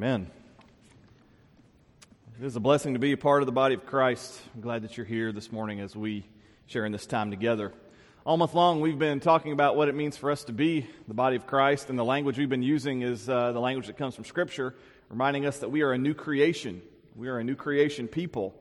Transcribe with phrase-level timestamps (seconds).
[0.00, 0.28] Amen.
[2.40, 4.40] It is a blessing to be a part of the body of Christ.
[4.52, 6.26] I'm glad that you're here this morning as we
[6.66, 7.72] share in this time together.
[8.26, 11.14] All month long, we've been talking about what it means for us to be the
[11.14, 14.16] body of Christ, and the language we've been using is uh, the language that comes
[14.16, 14.74] from Scripture,
[15.10, 16.82] reminding us that we are a new creation.
[17.14, 18.52] We are a new creation people.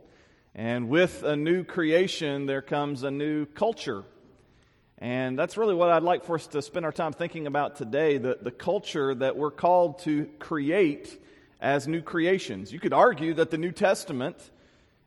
[0.53, 4.03] And with a new creation, there comes a new culture.
[4.99, 8.17] And that's really what I'd like for us to spend our time thinking about today
[8.17, 11.21] the, the culture that we're called to create
[11.59, 12.71] as new creations.
[12.71, 14.37] You could argue that the New Testament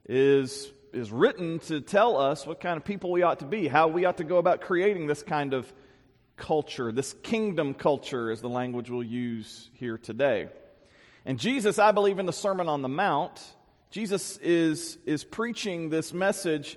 [0.08, 3.88] is, is written to tell us what kind of people we ought to be, how
[3.88, 5.72] we ought to go about creating this kind of
[6.36, 10.48] culture, this kingdom culture is the language we'll use here today.
[11.24, 13.42] And Jesus, I believe, in the Sermon on the Mount,
[13.90, 16.76] Jesus is, is preaching this message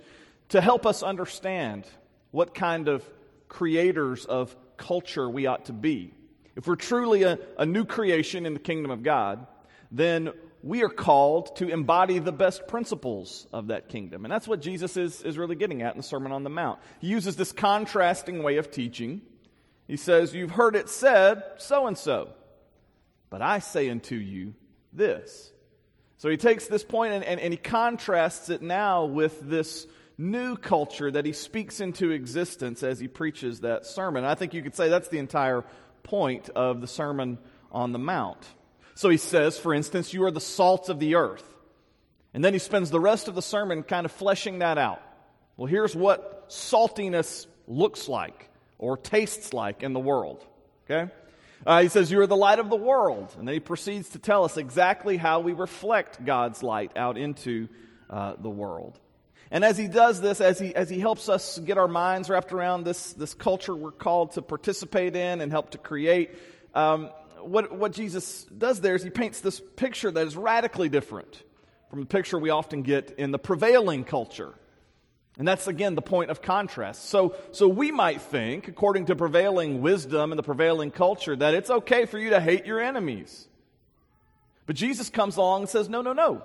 [0.49, 1.85] to help us understand
[2.31, 3.03] what kind of
[3.47, 6.13] creators of culture we ought to be.
[6.55, 9.47] If we're truly a, a new creation in the kingdom of God,
[9.91, 14.25] then we are called to embody the best principles of that kingdom.
[14.25, 16.79] And that's what Jesus is, is really getting at in the Sermon on the Mount.
[16.99, 19.21] He uses this contrasting way of teaching.
[19.87, 22.29] He says, You've heard it said so and so,
[23.29, 24.53] but I say unto you
[24.91, 25.51] this.
[26.17, 29.87] So he takes this point and, and, and he contrasts it now with this
[30.19, 34.25] new culture that he speaks into existence as he preaches that sermon.
[34.25, 35.63] I think you could say that's the entire
[36.03, 37.37] point of the Sermon
[37.71, 38.45] on the Mount.
[38.95, 41.45] So he says, for instance, you are the salt of the earth.
[42.33, 45.01] And then he spends the rest of the sermon kind of fleshing that out.
[45.55, 50.45] Well, here's what saltiness looks like or tastes like in the world.
[50.85, 51.11] Okay?
[51.65, 53.33] Uh, he says, You are the light of the world.
[53.39, 57.69] And then he proceeds to tell us exactly how we reflect God's light out into
[58.09, 58.99] uh, the world.
[59.51, 62.51] And as he does this, as he, as he helps us get our minds wrapped
[62.51, 66.35] around this, this culture we're called to participate in and help to create,
[66.75, 67.09] um,
[67.41, 71.41] what, what Jesus does there is he paints this picture that is radically different
[71.89, 74.53] from the picture we often get in the prevailing culture.
[75.39, 77.05] And that's again the point of contrast.
[77.05, 81.69] So, so we might think, according to prevailing wisdom and the prevailing culture, that it's
[81.69, 83.47] okay for you to hate your enemies.
[84.65, 86.43] But Jesus comes along and says, no, no, no.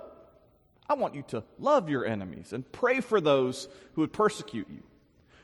[0.87, 4.83] I want you to love your enemies and pray for those who would persecute you.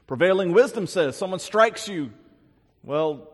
[0.07, 2.11] Prevailing wisdom says someone strikes you.
[2.83, 3.27] Well,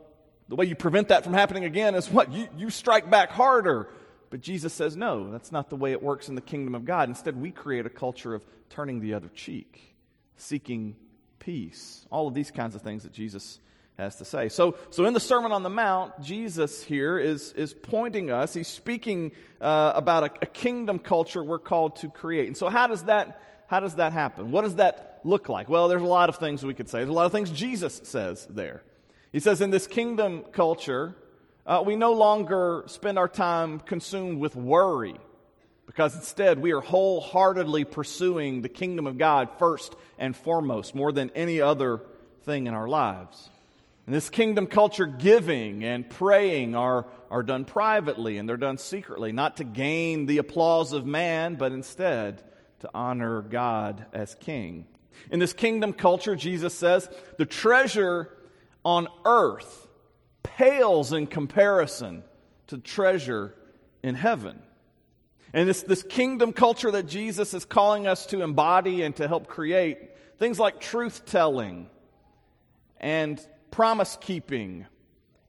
[0.47, 2.31] the way you prevent that from happening again is what?
[2.31, 3.90] You, you strike back harder.
[4.29, 7.09] But Jesus says, no, that's not the way it works in the kingdom of God.
[7.09, 9.95] Instead, we create a culture of turning the other cheek,
[10.35, 10.95] seeking
[11.39, 12.06] peace.
[12.12, 13.59] All of these kinds of things that Jesus
[13.97, 14.49] has to say.
[14.49, 18.67] So, so in the Sermon on the Mount, Jesus here is, is pointing us, he's
[18.67, 22.47] speaking uh, about a, a kingdom culture we're called to create.
[22.47, 24.51] And so, how does that how does that happen?
[24.51, 25.69] What does that look like?
[25.69, 26.99] Well, there's a lot of things we could say.
[26.99, 28.81] There's a lot of things Jesus says there.
[29.33, 31.13] He says, in this kingdom culture,
[31.65, 35.15] uh, we no longer spend our time consumed with worry,
[35.85, 41.29] because instead we are wholeheartedly pursuing the kingdom of God first and foremost, more than
[41.35, 42.01] any other
[42.43, 43.49] thing in our lives.
[44.07, 49.34] In this kingdom culture, giving and praying are, are done privately and they're done secretly,
[49.34, 52.41] not to gain the applause of man, but instead
[52.79, 54.88] to honor God as king.
[55.29, 58.29] In this kingdom culture, Jesus says, the treasure
[58.85, 59.90] on earth
[60.41, 62.24] pales in comparison
[62.68, 63.53] to treasure
[64.01, 64.62] in heaven.
[65.51, 69.47] And this, this kingdom culture that Jesus is calling us to embody and to help
[69.47, 69.97] create,
[70.38, 71.89] things like truth telling
[73.00, 74.85] and promise keeping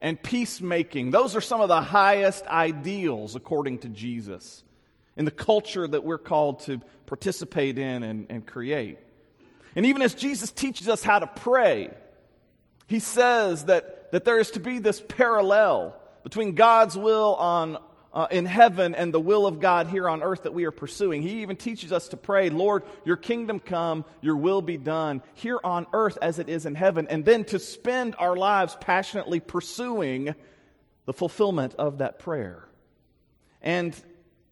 [0.01, 4.63] and peacemaking, those are some of the highest ideals according to Jesus
[5.17, 8.97] in the culture that we're called to participate in and, and create.
[9.75, 11.89] And even as Jesus teaches us how to pray,
[12.87, 17.77] he says that, that there is to be this parallel between God's will on,
[18.13, 21.21] uh, in heaven and the will of God here on earth that we are pursuing.
[21.21, 25.59] He even teaches us to pray, Lord, your kingdom come, your will be done here
[25.63, 30.33] on earth as it is in heaven, and then to spend our lives passionately pursuing
[31.05, 32.67] the fulfillment of that prayer.
[33.61, 33.95] And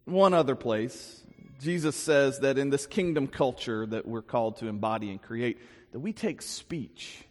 [0.05, 1.21] one other place,
[1.61, 5.59] Jesus says that in this kingdom culture that we're called to embody and create,
[5.91, 7.26] that we take speech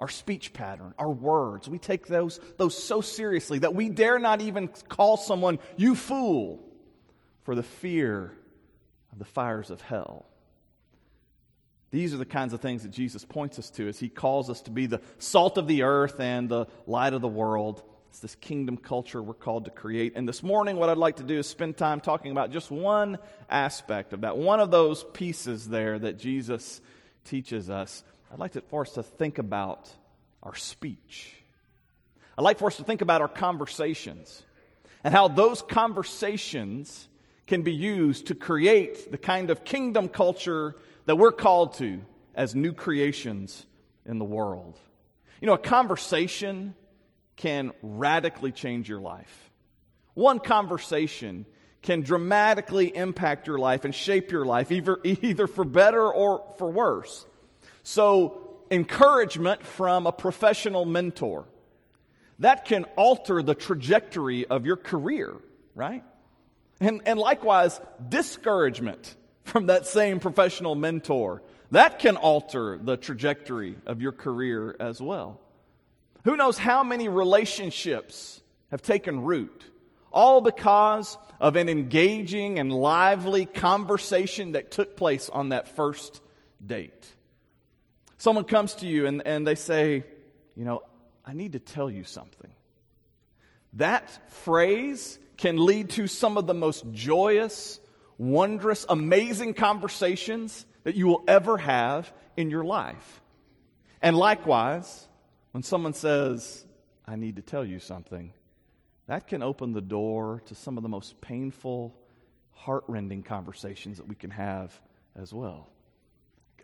[0.00, 1.68] our speech pattern, our words.
[1.68, 6.60] We take those, those so seriously that we dare not even call someone, you fool,
[7.42, 8.32] for the fear
[9.12, 10.26] of the fires of hell.
[11.90, 14.60] These are the kinds of things that Jesus points us to as he calls us
[14.62, 17.82] to be the salt of the earth and the light of the world.
[18.10, 20.12] It's this kingdom culture we're called to create.
[20.14, 23.18] And this morning, what I'd like to do is spend time talking about just one
[23.48, 26.80] aspect of that, one of those pieces there that Jesus
[27.24, 28.04] teaches us.
[28.32, 29.90] I'd like for us to think about
[30.42, 31.34] our speech.
[32.36, 34.42] I'd like for us to think about our conversations.
[35.04, 37.08] and how those conversations
[37.46, 40.74] can be used to create the kind of kingdom culture
[41.06, 42.00] that we're called to
[42.34, 43.64] as new creations
[44.04, 44.76] in the world.
[45.40, 46.74] You know, a conversation
[47.36, 49.50] can radically change your life.
[50.14, 51.46] One conversation
[51.82, 56.70] can dramatically impact your life and shape your life, either, either for better or for
[56.70, 57.24] worse.
[57.90, 58.38] So,
[58.70, 61.46] encouragement from a professional mentor,
[62.38, 65.34] that can alter the trajectory of your career,
[65.74, 66.04] right?
[66.80, 74.02] And, and likewise, discouragement from that same professional mentor, that can alter the trajectory of
[74.02, 75.40] your career as well.
[76.24, 79.64] Who knows how many relationships have taken root,
[80.12, 86.20] all because of an engaging and lively conversation that took place on that first
[86.64, 87.14] date.
[88.18, 90.04] Someone comes to you and, and they say,
[90.56, 90.82] You know,
[91.24, 92.50] I need to tell you something.
[93.74, 97.78] That phrase can lead to some of the most joyous,
[98.18, 103.22] wondrous, amazing conversations that you will ever have in your life.
[104.02, 105.06] And likewise,
[105.52, 106.64] when someone says,
[107.06, 108.32] I need to tell you something,
[109.06, 111.94] that can open the door to some of the most painful,
[112.52, 114.78] heartrending conversations that we can have
[115.16, 115.68] as well.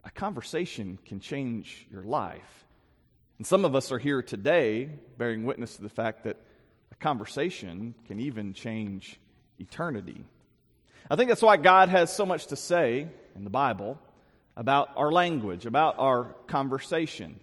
[0.04, 2.66] A conversation can change your life.
[3.38, 6.36] And some of us are here today bearing witness to the fact that
[6.92, 9.18] a conversation can even change
[9.58, 10.24] eternity.
[11.10, 13.98] I think that's why God has so much to say in the Bible
[14.56, 17.40] about our language, about our conversation.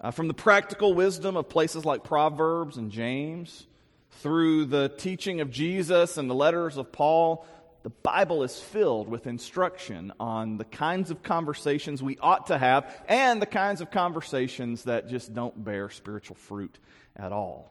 [0.00, 3.66] Uh, from the practical wisdom of places like Proverbs and James,
[4.10, 7.46] through the teaching of Jesus and the letters of Paul,
[7.86, 12.92] the Bible is filled with instruction on the kinds of conversations we ought to have
[13.06, 16.80] and the kinds of conversations that just don't bear spiritual fruit
[17.14, 17.70] at all.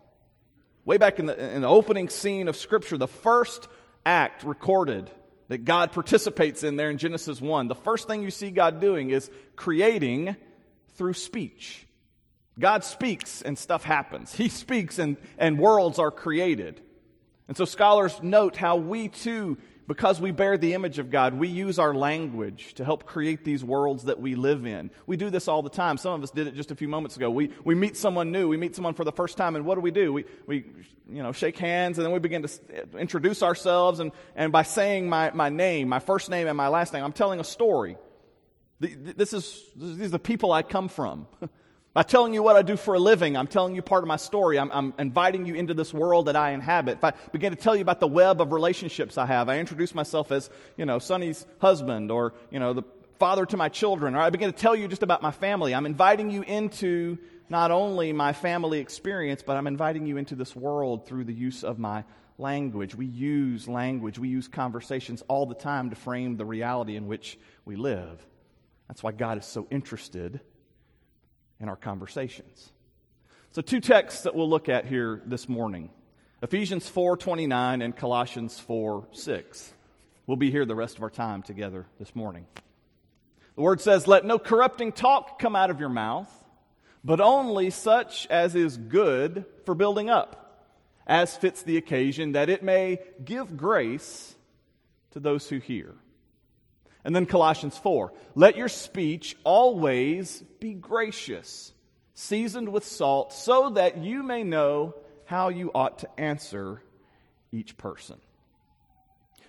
[0.85, 3.67] Way back in the, in the opening scene of Scripture, the first
[4.05, 5.11] act recorded
[5.49, 9.09] that God participates in there in Genesis 1, the first thing you see God doing
[9.09, 10.37] is creating
[10.93, 11.85] through speech.
[12.57, 14.33] God speaks and stuff happens.
[14.33, 16.79] He speaks and, and worlds are created.
[17.49, 21.47] And so scholars note how we too, because we bear the image of God, we
[21.47, 24.89] use our language to help create these worlds that we live in.
[25.05, 25.97] We do this all the time.
[25.97, 27.29] Some of us did it just a few moments ago.
[27.29, 29.81] We, we meet someone new, we meet someone for the first time, and what do
[29.81, 30.11] we do?
[30.11, 30.65] We, we
[31.07, 32.49] you know, shake hands, and then we begin to
[32.97, 36.93] introduce ourselves, and, and by saying my, my name, my first name and my last
[36.93, 37.97] name, I'm telling a story.
[38.79, 41.27] This is, these are the people I come from.
[41.95, 44.17] By telling you what I do for a living, I'm telling you part of my
[44.17, 44.59] story.
[44.59, 46.97] I'm, I'm, inviting you into this world that I inhabit.
[46.97, 49.95] If I begin to tell you about the web of relationships I have, I introduce
[49.95, 52.83] myself as, you know, Sonny's husband or, you know, the
[53.17, 55.73] father to my children, or I begin to tell you just about my family.
[55.73, 60.53] I'm inviting you into not only my family experience, but I'm inviting you into this
[60.53, 62.03] world through the use of my
[62.37, 62.93] language.
[62.93, 67.39] We use language, we use conversations all the time to frame the reality in which
[67.63, 68.25] we live.
[68.89, 70.41] That's why God is so interested
[71.59, 72.71] in our conversations.
[73.51, 75.89] So two texts that we'll look at here this morning.
[76.41, 79.73] Ephesians 4:29 and Colossians 4:6.
[80.27, 82.45] We'll be here the rest of our time together this morning.
[83.55, 86.29] The word says, "Let no corrupting talk come out of your mouth,
[87.03, 90.67] but only such as is good for building up,
[91.07, 94.35] as fits the occasion, that it may give grace
[95.11, 95.95] to those who hear."
[97.05, 101.71] And then Colossians 4 Let your speech always be gracious,
[102.15, 104.95] seasoned with salt, so that you may know
[105.25, 106.81] how you ought to answer
[107.51, 108.17] each person.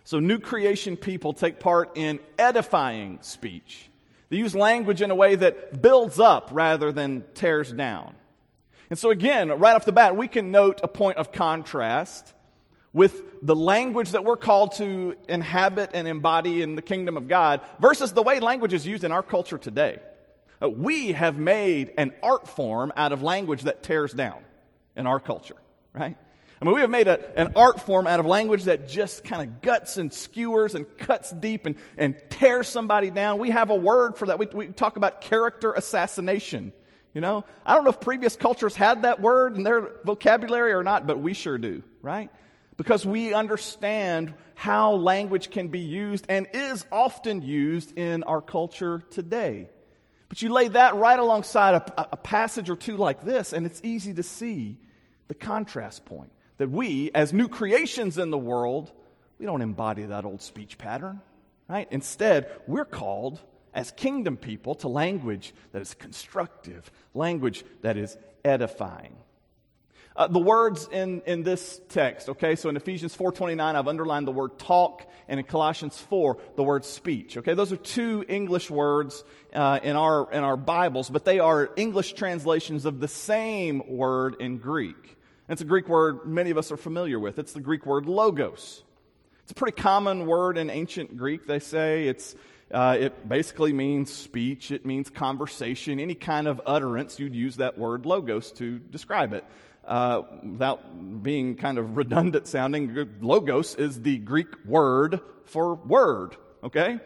[0.04, 3.90] So, new creation people take part in edifying speech.
[4.28, 8.14] They use language in a way that builds up rather than tears down.
[8.90, 12.34] And so, again, right off the bat, we can note a point of contrast
[12.96, 17.60] with the language that we're called to inhabit and embody in the kingdom of God
[17.78, 19.98] versus the way language is used in our culture today.
[20.62, 24.38] Uh, we have made an art form out of language that tears down
[24.96, 25.58] in our culture,
[25.92, 26.16] right?
[26.58, 29.46] I mean, we have made a, an art form out of language that just kind
[29.46, 33.38] of guts and skewers and cuts deep and, and tears somebody down.
[33.38, 34.38] We have a word for that.
[34.38, 36.72] We, we talk about character assassination.
[37.12, 40.82] You know, I don't know if previous cultures had that word in their vocabulary or
[40.82, 42.30] not, but we sure do, right?
[42.76, 49.02] Because we understand how language can be used and is often used in our culture
[49.10, 49.68] today.
[50.28, 53.80] But you lay that right alongside a, a, passage or two like this, and it's
[53.84, 54.76] easy to see
[55.28, 56.32] the contrast point.
[56.58, 58.90] That we, as new creations in the world,
[59.38, 61.20] we don't embody that old speech pattern,
[61.68, 61.86] right?
[61.90, 63.40] Instead, we're called
[63.74, 69.14] as kingdom people to language that is constructive, language that is edifying.
[70.16, 74.32] Uh, the words in, in this text, okay, so in Ephesians 4.29, I've underlined the
[74.32, 77.52] word talk, and in Colossians 4, the word speech, okay?
[77.52, 82.14] Those are two English words uh, in, our, in our Bibles, but they are English
[82.14, 84.96] translations of the same word in Greek.
[84.96, 87.38] And it's a Greek word many of us are familiar with.
[87.38, 88.82] It's the Greek word logos.
[89.42, 92.08] It's a pretty common word in ancient Greek, they say.
[92.08, 92.34] It's,
[92.70, 97.76] uh, it basically means speech, it means conversation, any kind of utterance, you'd use that
[97.76, 99.44] word logos to describe it
[99.86, 106.98] uh, without being kind of redundant sounding, logos is the Greek word for word, okay?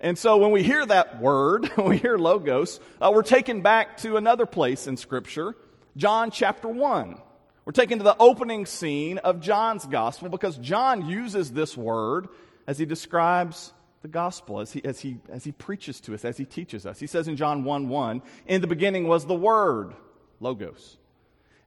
[0.00, 3.98] And so when we hear that word, when we hear logos, uh, we're taken back
[3.98, 5.54] to another place in Scripture,
[5.96, 7.20] John chapter 1.
[7.64, 12.28] We're taken to the opening scene of John's gospel because John uses this word
[12.66, 16.36] as he describes the gospel, as he, as he, as he preaches to us, as
[16.36, 17.00] he teaches us.
[17.00, 19.94] He says in John 1 1, In the beginning was the Word,
[20.40, 20.98] Logos.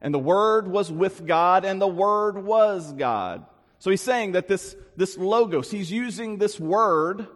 [0.00, 3.44] And the Word was with God, and the Word was God.
[3.78, 7.26] So he's saying that this, this logos, he's using this word,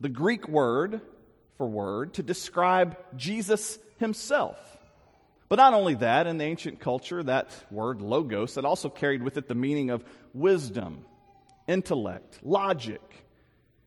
[0.00, 1.00] the Greek word
[1.58, 4.58] for word, to describe Jesus himself.
[5.48, 9.36] But not only that, in the ancient culture, that word logos, it also carried with
[9.36, 11.04] it the meaning of wisdom,
[11.68, 13.02] intellect, logic.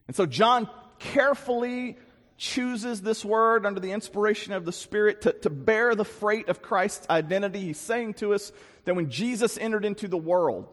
[0.07, 0.69] And so John
[1.00, 1.97] carefully
[2.38, 6.62] chooses this word under the inspiration of the Spirit to, to bear the freight of
[6.62, 7.62] Christ's identity.
[7.62, 8.51] He's saying to us
[8.86, 10.67] that when Jesus entered into the world,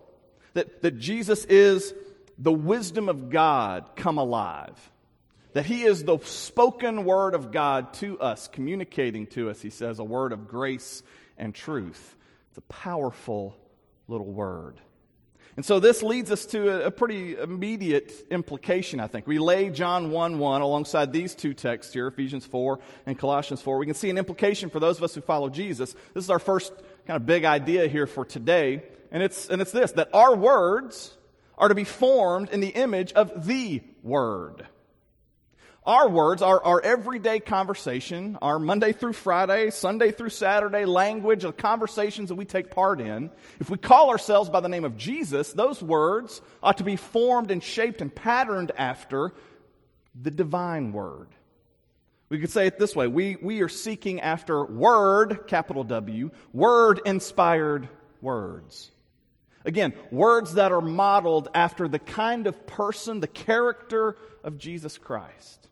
[0.52, 1.94] that, that Jesus is
[2.38, 4.78] the wisdom of God come alive.
[5.54, 9.98] That he is the spoken word of God to us, communicating to us, he says,
[9.98, 11.02] a word of grace
[11.38, 12.16] and truth.
[12.48, 13.56] It's a powerful
[14.08, 14.80] little word.
[15.56, 19.26] And so this leads us to a, pretty immediate implication, I think.
[19.26, 23.78] We lay John 1 1 alongside these two texts here, Ephesians 4 and Colossians 4.
[23.78, 25.94] We can see an implication for those of us who follow Jesus.
[26.12, 26.72] This is our first
[27.06, 28.82] kind of big idea here for today.
[29.12, 31.16] And it's, and it's this that our words
[31.56, 34.66] are to be formed in the image of the Word.
[35.86, 41.52] Our words, our, our everyday conversation, our Monday through Friday, Sunday through Saturday language, the
[41.52, 45.52] conversations that we take part in, if we call ourselves by the name of Jesus,
[45.52, 49.34] those words ought to be formed and shaped and patterned after
[50.18, 51.28] the divine word.
[52.30, 57.02] We could say it this way we, we are seeking after word, capital W, word
[57.04, 57.90] inspired
[58.22, 58.90] words.
[59.66, 65.68] Again, words that are modeled after the kind of person, the character of Jesus Christ.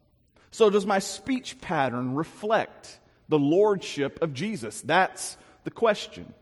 [0.52, 4.82] So, does my speech pattern reflect the lordship of Jesus?
[4.82, 6.32] That's the question.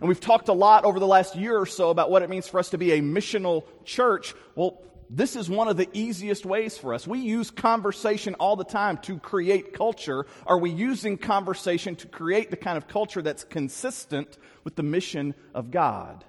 [0.00, 2.48] And we've talked a lot over the last year or so about what it means
[2.48, 4.34] for us to be a missional church.
[4.56, 7.06] Well, this is one of the easiest ways for us.
[7.06, 10.26] We use conversation all the time to create culture.
[10.46, 15.34] Are we using conversation to create the kind of culture that's consistent with the mission
[15.54, 16.24] of God?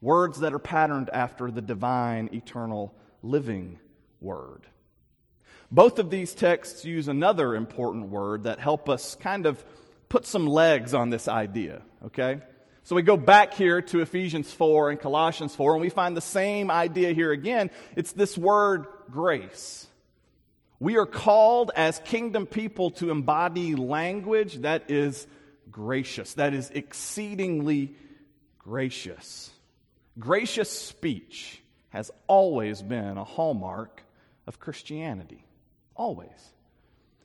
[0.00, 3.78] Words that are patterned after the divine, eternal, living
[4.20, 4.66] word.
[5.74, 9.64] Both of these texts use another important word that help us kind of
[10.08, 12.42] put some legs on this idea, okay?
[12.84, 16.20] So we go back here to Ephesians 4 and Colossians 4, and we find the
[16.20, 17.72] same idea here again.
[17.96, 19.88] It's this word grace.
[20.78, 25.26] We are called as kingdom people to embody language that is
[25.72, 27.96] gracious, that is exceedingly
[28.60, 29.50] gracious.
[30.20, 34.04] Gracious speech has always been a hallmark
[34.46, 35.44] of Christianity.
[35.96, 36.30] Always.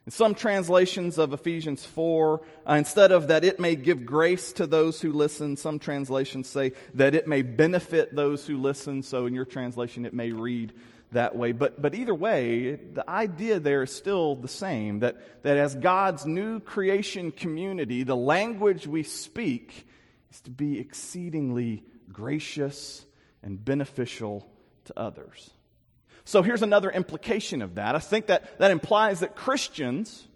[0.05, 4.65] In some translations of Ephesians 4, uh, instead of that it may give grace to
[4.65, 9.03] those who listen, some translations say that it may benefit those who listen.
[9.03, 10.73] So in your translation, it may read
[11.11, 11.51] that way.
[11.51, 16.25] But, but either way, the idea there is still the same that, that as God's
[16.25, 19.87] new creation community, the language we speak
[20.31, 23.05] is to be exceedingly gracious
[23.43, 24.49] and beneficial
[24.85, 25.51] to others.
[26.29, 27.95] So here's another implication of that.
[27.95, 30.27] I think that that implies that Christians,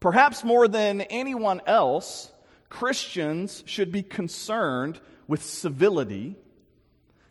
[0.00, 2.32] perhaps more than anyone else,
[2.68, 6.34] Christians should be concerned with civility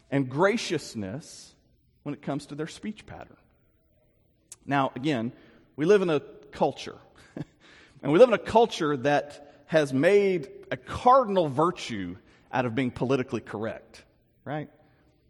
[0.09, 1.53] and graciousness
[2.03, 3.35] when it comes to their speech pattern.
[4.65, 5.33] Now, again,
[5.75, 6.21] we live in a
[6.53, 6.99] culture,
[8.01, 12.15] and we live in a culture that has made a cardinal virtue
[12.53, 14.01] out of being politically correct,
[14.45, 14.69] right?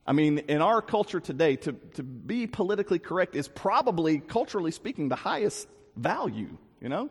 [0.07, 5.09] I mean, in our culture today, to, to be politically correct is probably, culturally speaking,
[5.09, 7.09] the highest value, you know?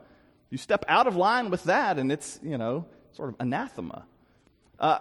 [0.49, 4.07] You step out of line with that, and it's, you know, sort of anathema.
[4.79, 4.99] Uh,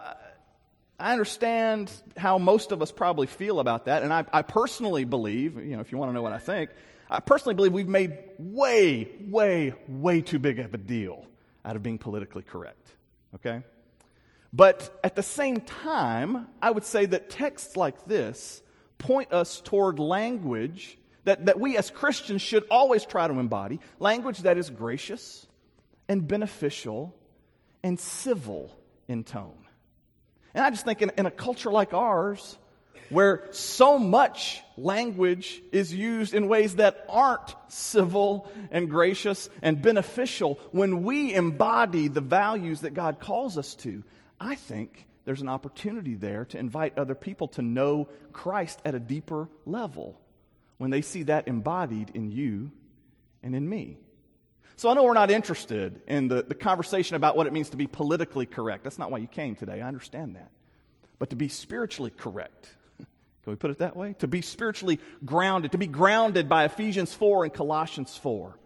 [0.99, 5.55] I understand how most of us probably feel about that, and I, I personally believe,
[5.55, 6.71] you know, if you want to know what I think,
[7.09, 11.25] I personally believe we've made way, way, way too big of a deal
[11.63, 12.87] out of being politically correct,
[13.35, 13.61] okay?
[14.55, 18.61] But at the same time, I would say that texts like this
[18.97, 24.39] point us toward language that, that we as Christians should always try to embody language
[24.39, 25.45] that is gracious
[26.07, 27.13] and beneficial
[27.83, 28.73] and civil
[29.09, 29.57] in tone.
[30.53, 32.57] And I just think in, in a culture like ours,
[33.09, 40.59] where so much language is used in ways that aren't civil and gracious and beneficial,
[40.71, 44.01] when we embody the values that God calls us to,
[44.39, 48.99] I think there's an opportunity there to invite other people to know Christ at a
[48.99, 50.19] deeper level
[50.77, 52.71] when they see that embodied in you
[53.41, 53.97] and in me.
[54.77, 57.77] So I know we're not interested in the, the conversation about what it means to
[57.77, 58.83] be politically correct.
[58.83, 59.81] That's not why you came today.
[59.81, 60.51] I understand that.
[61.17, 63.07] But to be spiritually correct, can
[63.45, 64.15] we put it that way?
[64.19, 68.59] To be spiritually grounded, to be grounded by Ephesians 4 and Colossians 4.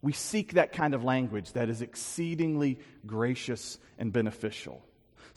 [0.00, 4.80] We seek that kind of language that is exceedingly gracious and beneficial.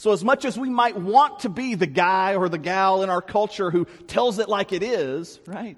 [0.01, 3.11] So, as much as we might want to be the guy or the gal in
[3.11, 5.77] our culture who tells it like it is, right?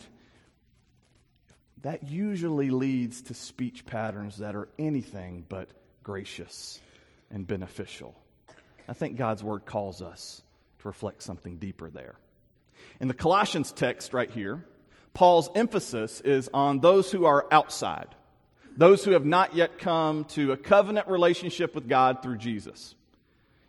[1.82, 5.68] That usually leads to speech patterns that are anything but
[6.04, 6.80] gracious
[7.32, 8.16] and beneficial.
[8.88, 10.42] I think God's word calls us
[10.80, 12.16] to reflect something deeper there.
[13.02, 14.64] In the Colossians text right here,
[15.14, 18.08] Paul's emphasis is on those who are outside,
[18.78, 22.96] those who have not yet come to a covenant relationship with God through Jesus.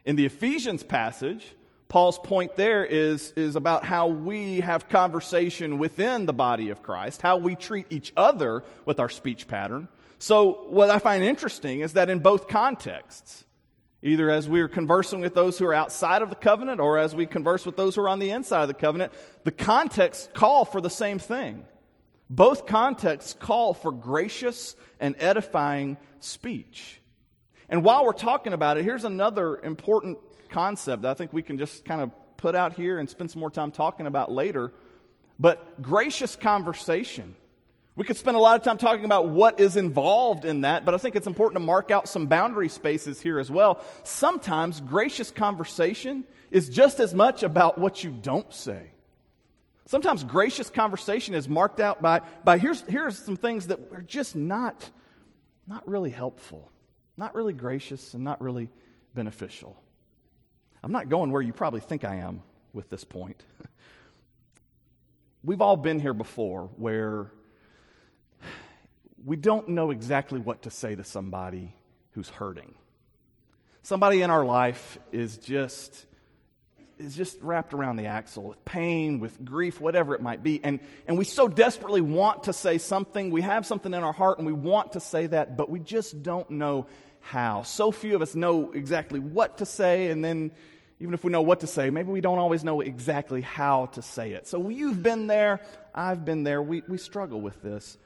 [0.05, 1.55] In the Ephesians passage,
[1.89, 7.23] Paul's point there is, is about how we have conversation within the body of Christ,
[7.23, 9.89] how we treat each other with our speech pattern.
[10.19, 13.45] So, what I find interesting is that in both contexts,
[14.03, 17.27] either as we're conversing with those who are outside of the covenant or as we
[17.27, 19.13] converse with those who are on the inside of the covenant,
[19.45, 21.65] the contexts call for the same thing.
[22.29, 27.01] Both contexts call for gracious and edifying speech.
[27.69, 30.19] And while we're talking about it, here's another important
[30.51, 33.41] concept that I think we can just kind of put out here and spend some
[33.41, 34.73] more time talking about later.
[35.39, 37.35] But gracious conversation
[37.97, 40.95] we could spend a lot of time talking about what is involved in that, but
[40.95, 43.85] I think it's important to mark out some boundary spaces here as well.
[44.03, 48.91] Sometimes gracious conversation is just as much about what you don't say.
[49.87, 54.35] Sometimes gracious conversation is marked out by, by here's, here's some things that are just
[54.35, 54.91] not,
[55.69, 56.73] not really helpful,
[57.17, 58.71] not really gracious, and not really
[59.15, 59.77] beneficial.
[60.83, 63.43] I'm not going where you probably think I am with this point.
[65.45, 67.31] We've all been here before where
[69.25, 71.75] we don't know exactly what to say to somebody
[72.13, 72.75] who's hurting.
[73.83, 76.07] Somebody in our life is just
[76.99, 80.63] is just wrapped around the axle with pain, with grief, whatever it might be.
[80.63, 83.31] And, and we so desperately want to say something.
[83.31, 86.23] We have something in our heart and we want to say that, but we just
[86.23, 86.87] don't know
[87.21, 87.63] how.
[87.63, 90.53] So few of us know exactly what to say, and then
[91.01, 94.03] even if we know what to say, maybe we don't always know exactly how to
[94.03, 94.47] say it.
[94.47, 95.61] So you've been there,
[95.95, 97.99] I've been there, we, we struggle with this.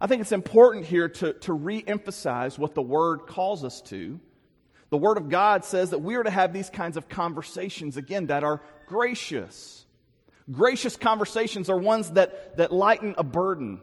[0.00, 4.18] I think it's important here to, to re emphasize what the Word calls us to.
[4.92, 8.26] The Word of God says that we are to have these kinds of conversations, again,
[8.26, 9.86] that are gracious.
[10.50, 13.80] Gracious conversations are ones that, that lighten a burden,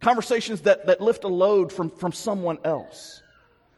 [0.00, 3.24] conversations that, that lift a load from, from someone else.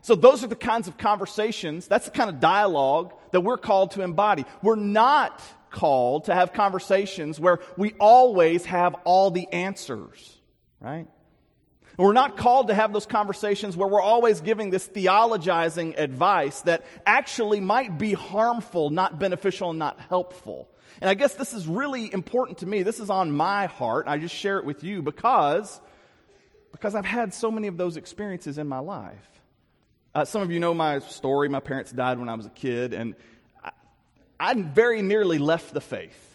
[0.03, 3.93] So, those are the kinds of conversations, that's the kind of dialogue that we're called
[3.93, 4.45] to embody.
[4.63, 10.37] We're not called to have conversations where we always have all the answers,
[10.81, 11.07] right?
[11.99, 16.61] And we're not called to have those conversations where we're always giving this theologizing advice
[16.63, 20.69] that actually might be harmful, not beneficial, and not helpful.
[21.01, 22.85] And I guess this is really important to me.
[22.85, 24.07] This is on my heart.
[24.07, 25.81] I just share it with you because,
[26.71, 29.29] because I've had so many of those experiences in my life.
[30.15, 31.49] Uh, some of you know my story.
[31.49, 33.17] My parents died when I was a kid, and
[33.63, 33.71] I,
[34.39, 36.28] I very nearly left the faith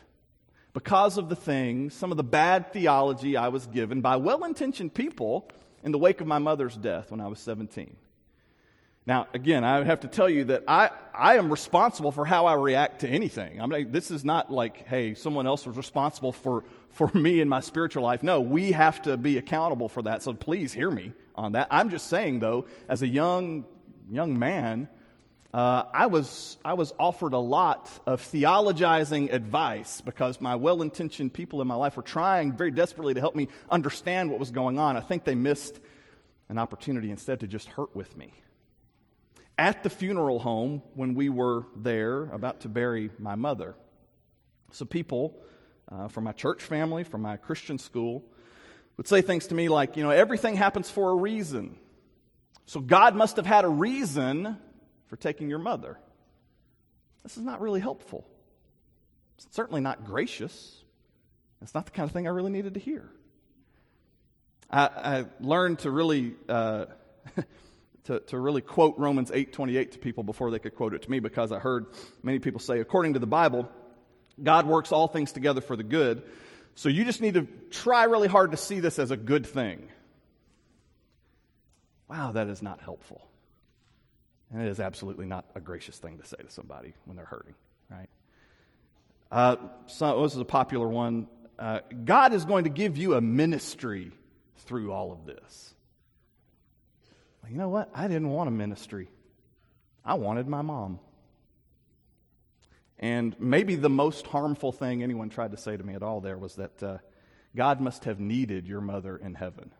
[0.73, 4.93] because of the things, some of the bad theology I was given by well intentioned
[4.93, 5.47] people
[5.83, 7.95] in the wake of my mother's death when I was 17.
[9.05, 12.53] Now, again, I have to tell you that I, I am responsible for how I
[12.53, 13.59] react to anything.
[13.61, 17.49] I mean, this is not like, hey, someone else was responsible for, for me in
[17.49, 18.23] my spiritual life.
[18.23, 20.23] No, we have to be accountable for that.
[20.23, 21.67] So please hear me on that.
[21.69, 23.65] I'm just saying, though, as a young,
[24.09, 24.87] young man,
[25.53, 31.31] uh, I, was, I was offered a lot of theologizing advice because my well intentioned
[31.31, 34.79] people in my life were trying very desperately to help me understand what was going
[34.79, 34.97] on.
[34.97, 35.79] I think they missed
[36.49, 38.33] an opportunity instead to just hurt with me.
[39.55, 43.75] At the funeral home, when we were there about to bury my mother,
[44.71, 45.39] some people
[45.91, 48.23] uh, from my church family, from my Christian school,
[48.97, 51.77] would say things to me like, you know, everything happens for a reason.
[52.65, 54.57] So God must have had a reason
[55.13, 55.99] for taking your mother.
[57.21, 58.27] this is not really helpful.
[59.37, 60.83] It's certainly not gracious.
[61.61, 63.11] It's not the kind of thing I really needed to hear.
[64.71, 66.33] I, I learned to really.
[66.49, 66.85] Uh,
[68.05, 71.19] to, to really quote Romans 8:28 to people before they could quote it to me
[71.19, 71.85] because I heard
[72.23, 73.69] many people say, according to the Bible,
[74.41, 76.23] God works all things together for the good.
[76.73, 79.89] So you just need to try really hard to see this as a good thing.
[82.09, 83.29] Wow, that is not helpful.
[84.53, 87.55] And it is absolutely not a gracious thing to say to somebody when they're hurting,
[87.89, 88.09] right?
[89.31, 89.55] Uh,
[89.87, 91.27] so, this is a popular one.
[91.57, 94.11] Uh, God is going to give you a ministry
[94.57, 95.73] through all of this.
[97.41, 97.89] Well, you know what?
[97.95, 99.09] I didn't want a ministry.
[100.05, 100.99] I wanted my mom.
[102.99, 106.37] And maybe the most harmful thing anyone tried to say to me at all there
[106.37, 106.97] was that uh,
[107.55, 109.71] God must have needed your mother in heaven.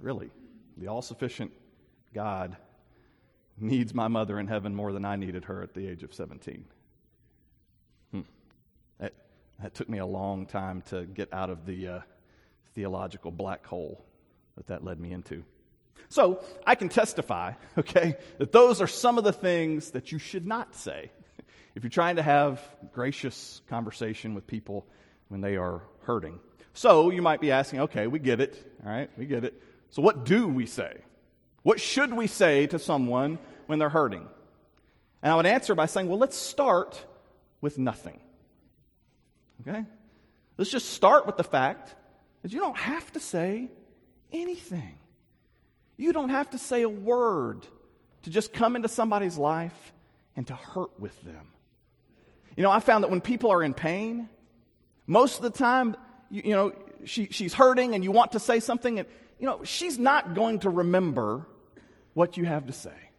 [0.00, 0.30] Really,
[0.78, 1.52] the all sufficient
[2.14, 2.56] God
[3.60, 6.64] needs my mother in heaven more than I needed her at the age of 17.
[8.12, 8.20] Hmm.
[8.98, 9.14] That,
[9.62, 12.00] that took me a long time to get out of the uh,
[12.74, 14.04] theological black hole
[14.56, 15.44] that that led me into.
[16.08, 20.46] So I can testify, okay, that those are some of the things that you should
[20.46, 21.10] not say
[21.74, 22.60] if you're trying to have
[22.92, 24.86] gracious conversation with people
[25.28, 26.40] when they are hurting.
[26.72, 29.62] So you might be asking, okay, we get it, all right, we get it.
[29.90, 30.98] So what do we say?
[31.62, 33.38] What should we say to someone
[33.70, 34.28] when they're hurting?
[35.22, 37.02] And I would answer by saying, well, let's start
[37.60, 38.20] with nothing.
[39.62, 39.84] Okay?
[40.58, 41.94] Let's just start with the fact
[42.42, 43.70] that you don't have to say
[44.32, 44.98] anything.
[45.96, 47.66] You don't have to say a word
[48.22, 49.92] to just come into somebody's life
[50.36, 51.48] and to hurt with them.
[52.56, 54.28] You know, I found that when people are in pain,
[55.06, 55.96] most of the time,
[56.30, 56.72] you, you know,
[57.04, 60.60] she, she's hurting and you want to say something, and, you know, she's not going
[60.60, 61.46] to remember
[62.14, 63.09] what you have to say.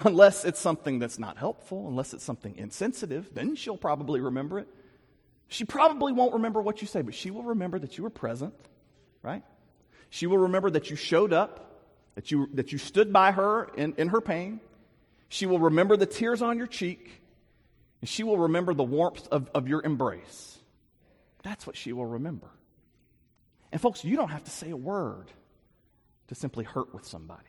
[0.00, 4.68] Unless it's something that's not helpful, unless it's something insensitive, then she'll probably remember it.
[5.48, 8.54] She probably won't remember what you say, but she will remember that you were present,
[9.22, 9.42] right?
[10.10, 11.82] She will remember that you showed up,
[12.14, 14.60] that you, that you stood by her in, in her pain.
[15.28, 17.22] She will remember the tears on your cheek.
[18.00, 20.58] And she will remember the warmth of, of your embrace.
[21.42, 22.48] That's what she will remember.
[23.72, 25.30] And, folks, you don't have to say a word
[26.28, 27.42] to simply hurt with somebody.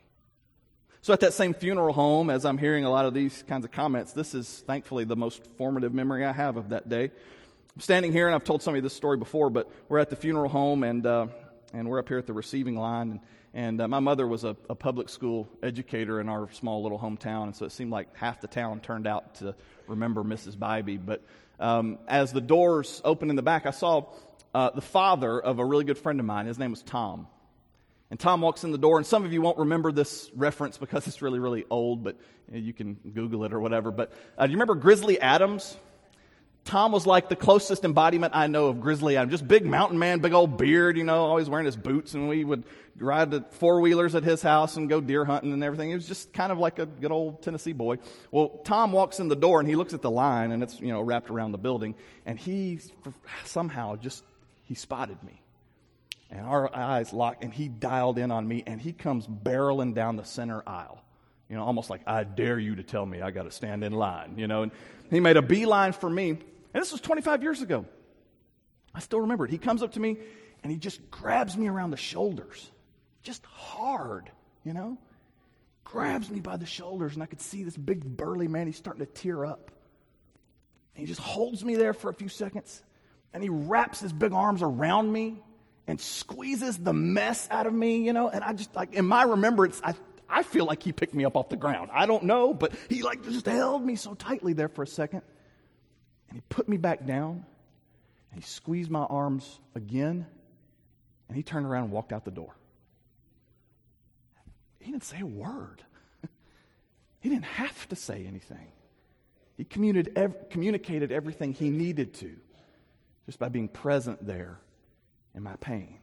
[1.00, 3.70] So, at that same funeral home, as I'm hearing a lot of these kinds of
[3.70, 7.04] comments, this is thankfully the most formative memory I have of that day.
[7.04, 10.16] I'm standing here, and I've told some of this story before, but we're at the
[10.16, 11.28] funeral home, and, uh,
[11.72, 13.12] and we're up here at the receiving line.
[13.12, 13.20] And,
[13.54, 17.44] and uh, my mother was a, a, public school educator in our small little hometown,
[17.44, 19.54] and so it seemed like half the town turned out to
[19.86, 20.56] remember Mrs.
[20.56, 20.98] Bybee.
[21.04, 21.22] But
[21.60, 24.06] um, as the doors opened in the back, I saw
[24.52, 26.46] uh, the father of a really good friend of mine.
[26.46, 27.28] His name was Tom.
[28.10, 31.06] And Tom walks in the door, and some of you won't remember this reference because
[31.06, 32.16] it's really, really old, but
[32.50, 33.90] you can Google it or whatever.
[33.90, 35.76] But uh, do you remember Grizzly Adams?
[36.64, 39.32] Tom was like the closest embodiment I know of Grizzly Adams.
[39.32, 42.44] Just big mountain man, big old beard, you know, always wearing his boots, and we
[42.44, 42.64] would
[42.98, 45.88] ride the four wheelers at his house and go deer hunting and everything.
[45.88, 47.96] He was just kind of like a good old Tennessee boy.
[48.30, 50.88] Well, Tom walks in the door and he looks at the line, and it's you
[50.88, 51.94] know wrapped around the building,
[52.26, 52.80] and he
[53.44, 54.24] somehow just
[54.64, 55.40] he spotted me,
[56.30, 60.16] and our eyes locked, and he dialed in on me, and he comes barreling down
[60.16, 61.02] the center aisle.
[61.48, 63.92] You know, almost like, I dare you to tell me I got to stand in
[63.92, 64.62] line, you know.
[64.62, 64.72] And
[65.10, 66.40] he made a beeline for me, and
[66.74, 67.86] this was 25 years ago.
[68.94, 69.50] I still remember it.
[69.50, 70.16] He comes up to me
[70.62, 72.70] and he just grabs me around the shoulders,
[73.22, 74.30] just hard,
[74.64, 74.98] you know?
[75.84, 78.66] Grabs me by the shoulders, and I could see this big burly man.
[78.66, 79.70] He's starting to tear up.
[80.94, 82.82] And he just holds me there for a few seconds,
[83.32, 85.40] and he wraps his big arms around me
[85.88, 88.28] and squeezes the mess out of me, you know?
[88.28, 89.94] And I just, like, in my remembrance, I,
[90.28, 91.90] I feel like he picked me up off the ground.
[91.92, 95.22] I don't know, but he, like, just held me so tightly there for a second.
[96.28, 97.44] And he put me back down,
[98.30, 100.26] and he squeezed my arms again,
[101.28, 102.54] and he turned around and walked out the door.
[104.80, 105.82] He didn't say a word.
[107.20, 108.72] he didn't have to say anything.
[109.56, 112.36] He communicated everything he needed to
[113.24, 114.60] just by being present there
[115.38, 115.94] in my pain.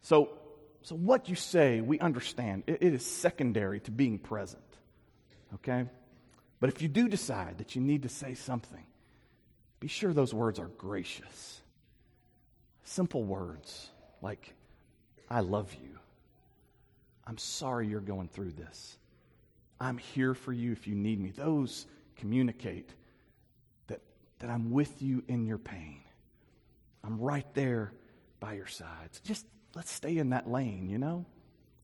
[0.00, 0.30] So,
[0.82, 2.62] so what you say, we understand.
[2.66, 4.62] it, it is secondary to being present.
[5.56, 5.84] Okay?
[6.60, 8.84] But if you do decide that you need to say something,
[9.80, 11.60] be sure those words are gracious.
[12.84, 13.90] Simple words
[14.22, 14.54] like,
[15.28, 15.98] I love you.
[17.26, 18.96] I'm sorry you're going through this.
[19.80, 21.30] I'm here for you if you need me.
[21.30, 22.88] Those communicate
[23.88, 24.00] that,
[24.38, 26.00] that I'm with you in your pain.
[27.04, 27.92] I'm right there
[28.40, 29.20] by your sides.
[29.20, 31.26] Just let's stay in that lane, you know?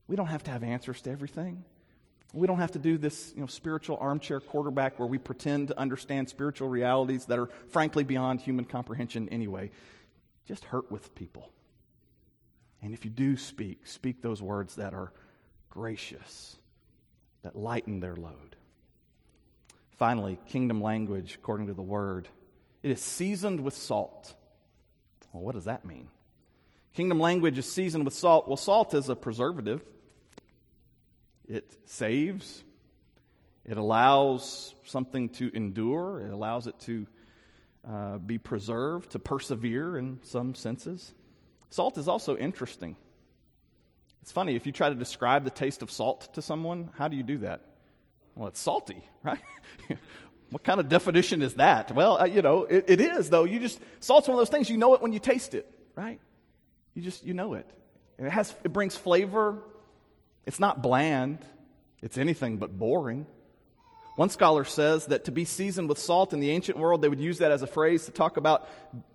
[0.07, 1.63] We don't have to have answers to everything.
[2.33, 5.79] We don't have to do this you know, spiritual armchair quarterback where we pretend to
[5.79, 9.71] understand spiritual realities that are frankly beyond human comprehension anyway.
[10.45, 11.51] Just hurt with people.
[12.81, 15.11] And if you do speak, speak those words that are
[15.69, 16.57] gracious,
[17.41, 18.55] that lighten their load.
[19.97, 22.27] Finally, kingdom language, according to the word,
[22.83, 24.35] it is seasoned with salt.
[25.31, 26.09] Well, what does that mean?
[26.95, 28.47] Kingdom language is seasoned with salt.
[28.47, 29.83] Well, salt is a preservative.
[31.45, 32.63] It saves.
[33.65, 36.21] It allows something to endure.
[36.21, 37.05] It allows it to
[37.85, 41.13] uh, be preserved, to persevere in some senses.
[41.69, 42.95] Salt is also interesting.
[44.21, 47.17] It's funny, if you try to describe the taste of salt to someone, how do
[47.17, 47.61] you do that?
[48.35, 49.39] Well, it's salty, right?
[50.49, 51.93] what kind of definition is that?
[51.93, 53.43] Well, uh, you know, it, it is, though.
[53.43, 56.21] You just, salt's one of those things, you know it when you taste it, right?
[56.95, 57.69] You just, you know it.
[58.17, 59.61] And it has, it brings flavor.
[60.45, 61.39] It's not bland.
[62.01, 63.27] It's anything but boring.
[64.15, 67.19] One scholar says that to be seasoned with salt in the ancient world, they would
[67.19, 68.69] use that as a phrase to talk about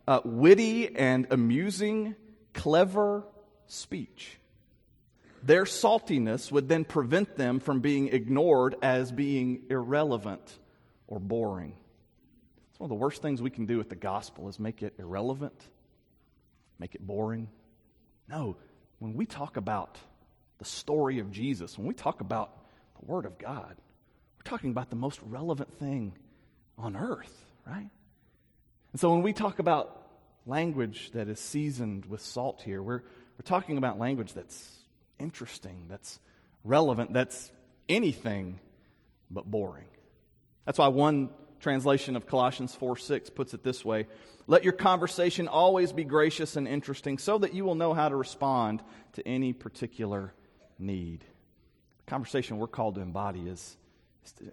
[0.07, 2.15] uh, witty and amusing,
[2.53, 3.25] clever
[3.67, 4.37] speech.
[5.43, 10.59] Their saltiness would then prevent them from being ignored as being irrelevant
[11.07, 11.73] or boring.
[12.71, 14.93] It's one of the worst things we can do with the gospel is make it
[14.99, 15.59] irrelevant,
[16.79, 17.49] make it boring.
[18.31, 18.57] No,
[19.01, 19.99] when we talk about
[20.59, 22.53] the story of Jesus, when we talk about
[22.99, 26.13] the Word of God, we're talking about the most relevant thing
[26.79, 27.91] on earth, right?
[28.93, 30.07] And so when we talk about
[30.47, 33.03] language that is seasoned with salt here, we're,
[33.37, 34.71] we're talking about language that's
[35.19, 36.21] interesting, that's
[36.63, 37.51] relevant, that's
[37.89, 38.61] anything
[39.31, 39.89] but boring.
[40.67, 44.07] That's why one translation of Colossians 4 6 puts it this way
[44.47, 48.17] Let your conversation always be gracious and interesting so that you will know how to
[48.17, 50.33] respond to any particular
[50.79, 51.25] need.
[52.05, 53.77] The conversation we're called to embody is,
[54.25, 54.45] is to,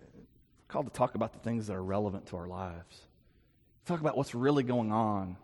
[0.68, 3.02] called to talk about the things that are relevant to our lives.
[3.86, 5.38] Talk about what's really going on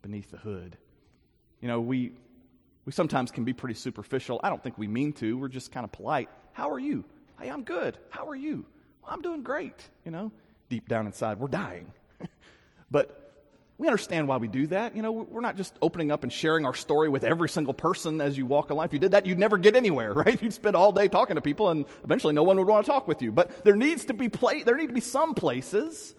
[0.00, 0.78] beneath the hood.
[1.60, 2.12] You know, we,
[2.86, 4.40] we sometimes can be pretty superficial.
[4.42, 5.36] I don't think we mean to.
[5.36, 6.30] We're just kind of polite.
[6.52, 7.04] How are you?
[7.38, 7.98] Hey, I'm good.
[8.08, 8.64] How are you?
[9.06, 9.74] I'm doing great.
[10.04, 10.32] You know,
[10.68, 11.92] deep down inside, we're dying.
[12.90, 13.26] but
[13.78, 14.96] we understand why we do that.
[14.96, 18.20] You know, we're not just opening up and sharing our story with every single person
[18.20, 18.88] as you walk in life.
[18.88, 20.40] If you did that, you'd never get anywhere, right?
[20.40, 23.06] You'd spend all day talking to people and eventually no one would want to talk
[23.06, 23.32] with you.
[23.32, 26.14] But there needs to be place, there need to be some places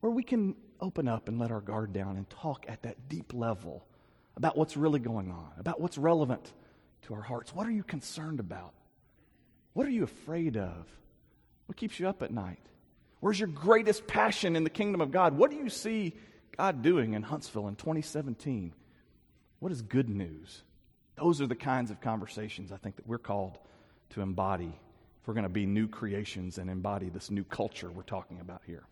[0.00, 3.32] where we can open up and let our guard down and talk at that deep
[3.34, 3.84] level
[4.36, 6.52] about what's really going on, about what's relevant
[7.02, 7.54] to our hearts.
[7.54, 8.72] What are you concerned about?
[9.72, 10.86] What are you afraid of?
[11.66, 12.62] What keeps you up at night?
[13.20, 15.36] Where's your greatest passion in the kingdom of God?
[15.36, 16.14] What do you see
[16.56, 18.72] God doing in Huntsville in 2017?
[19.58, 20.62] What is good news?
[21.16, 23.58] Those are the kinds of conversations I think that we're called
[24.10, 24.72] to embody
[25.20, 28.62] if we're going to be new creations and embody this new culture we're talking about
[28.66, 28.84] here.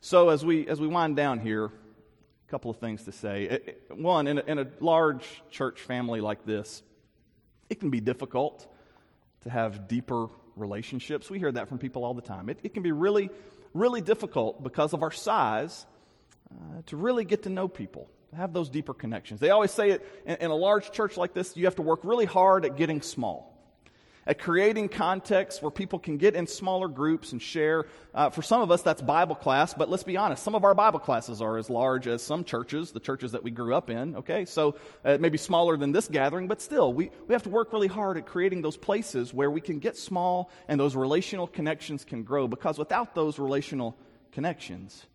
[0.00, 3.74] So as we as we wind down here, a couple of things to say.
[3.90, 6.82] One, in a, in a large church family like this,
[7.68, 8.66] it can be difficult
[9.42, 10.28] to have deeper
[10.60, 11.30] relationships.
[11.30, 12.48] We hear that from people all the time.
[12.48, 13.30] It, it can be really,
[13.74, 15.86] really difficult because of our size
[16.50, 19.40] uh, to really get to know people, to have those deeper connections.
[19.40, 22.00] They always say it in, in a large church like this, you have to work
[22.04, 23.59] really hard at getting small
[24.26, 27.86] at creating context where people can get in smaller groups and share.
[28.14, 30.74] Uh, for some of us, that's Bible class, but let's be honest, some of our
[30.74, 34.16] Bible classes are as large as some churches, the churches that we grew up in,
[34.16, 34.44] okay?
[34.44, 37.88] So uh, maybe smaller than this gathering, but still, we, we have to work really
[37.88, 42.22] hard at creating those places where we can get small and those relational connections can
[42.22, 43.96] grow because without those relational
[44.32, 45.06] connections,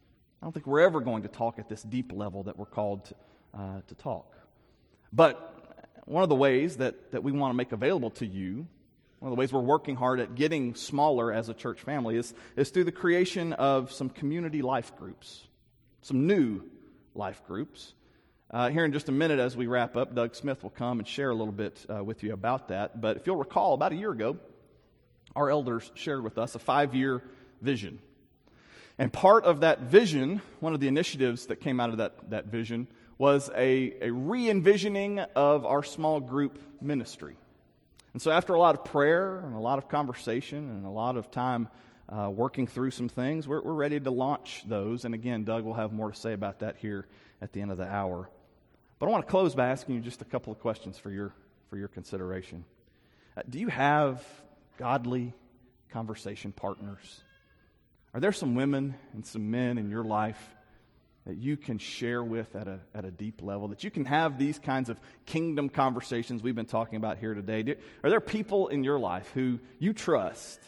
[0.42, 3.06] I don't think we're ever going to talk at this deep level that we're called
[3.06, 3.16] to,
[3.54, 4.36] uh, to talk.
[5.14, 5.54] But
[6.06, 8.68] one of the ways that, that we want to make available to you
[9.20, 12.34] one of the ways we're working hard at getting smaller as a church family is,
[12.56, 15.48] is through the creation of some community life groups,
[16.02, 16.62] some new
[17.14, 17.94] life groups.
[18.52, 21.08] Uh, here in just a minute, as we wrap up, Doug Smith will come and
[21.08, 23.02] share a little bit uh, with you about that.
[23.02, 24.38] But if you'll recall, about a year ago,
[25.36, 27.24] our elders shared with us a five year
[27.62, 28.00] vision.
[28.98, 32.46] And part of that vision, one of the initiatives that came out of that, that
[32.46, 37.36] vision, was a, a re envisioning of our small group ministry.
[38.16, 41.18] And so, after a lot of prayer and a lot of conversation and a lot
[41.18, 41.68] of time
[42.08, 45.04] uh, working through some things, we're, we're ready to launch those.
[45.04, 47.08] And again, Doug will have more to say about that here
[47.42, 48.30] at the end of the hour.
[49.00, 51.34] But I want to close by asking you just a couple of questions for your,
[51.70, 52.64] for your consideration.
[53.36, 54.26] Uh, do you have
[54.78, 55.34] godly
[55.90, 57.20] conversation partners?
[58.14, 60.55] Are there some women and some men in your life
[61.26, 64.38] that you can share with at a, at a deep level, that you can have
[64.38, 67.64] these kinds of kingdom conversations we've been talking about here today?
[67.64, 70.60] Do, are there people in your life who you trust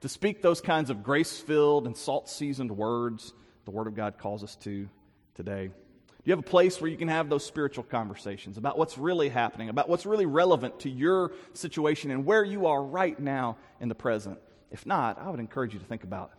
[0.00, 3.32] to speak those kinds of grace filled and salt seasoned words
[3.64, 4.88] the Word of God calls us to
[5.34, 5.68] today.
[5.68, 9.28] Do you have a place where you can have those spiritual conversations about what's really
[9.28, 13.88] happening, about what's really relevant to your situation and where you are right now in
[13.88, 14.38] the present?
[14.70, 16.30] If not, I would encourage you to think about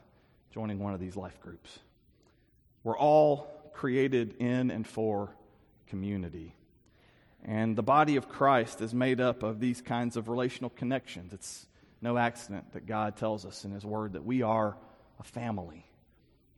[0.51, 1.79] joining one of these life groups.
[2.85, 5.31] We're all created in and for
[5.87, 6.55] community.
[7.43, 11.33] And the body of Christ is made up of these kinds of relational connections.
[11.33, 11.65] It's
[11.99, 14.77] no accident that God tells us in His Word that we are
[15.19, 15.83] a family.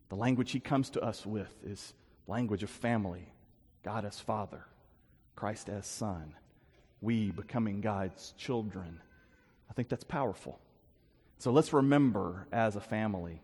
[0.10, 1.94] The language He comes to us with is
[2.28, 3.32] language of family
[3.84, 4.66] God as Father,
[5.38, 6.34] Christ as Son,
[7.00, 9.00] we becoming God's children.
[9.70, 10.60] I think that's powerful.
[11.40, 13.42] So let's remember as a family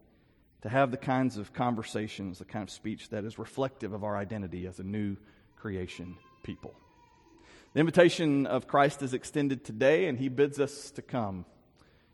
[0.63, 4.17] to have the kinds of conversations, the kind of speech that is reflective of our
[4.17, 5.17] identity as a new
[5.57, 6.73] creation people.
[7.73, 11.45] The invitation of Christ is extended today, and he bids us to come.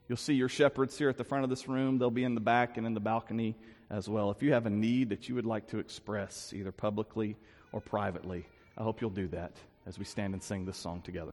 [0.07, 1.99] You'll see your shepherds here at the front of this room.
[1.99, 3.55] They'll be in the back and in the balcony
[3.91, 4.31] as well.
[4.31, 7.35] If you have a need that you would like to express, either publicly
[7.71, 9.51] or privately, I hope you'll do that
[9.85, 11.29] as we stand and sing this song together.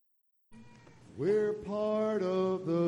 [1.16, 2.84] We're part of the